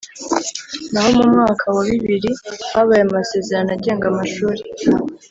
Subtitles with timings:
[0.91, 2.31] Naho mu mwaka wa bibiri,
[2.73, 4.61] habaye amasezerano agenga amashuri